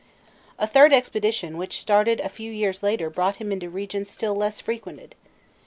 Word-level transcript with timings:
A 0.57 0.65
third 0.65 0.93
expedition 0.93 1.59
which 1.59 1.79
started 1.79 2.19
out 2.19 2.25
a 2.25 2.29
few 2.29 2.51
years 2.51 2.81
later 2.81 3.07
brought 3.11 3.35
him 3.35 3.51
into 3.51 3.69
regions 3.69 4.09
still 4.09 4.33
less 4.33 4.59
frequented. 4.59 5.13